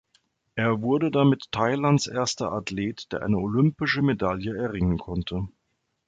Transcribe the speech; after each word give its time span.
Er 0.55 0.81
wurde 0.81 1.11
damit 1.11 1.51
Thailands 1.51 2.07
erster 2.07 2.51
Athlet, 2.51 3.11
der 3.11 3.21
eine 3.21 3.37
olympische 3.37 4.01
Medaille 4.01 4.57
erringen 4.57 4.97
konnte. 4.97 5.47